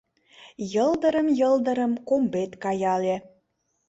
[0.73, 3.15] Йылдырым-йылдырым комбет каяле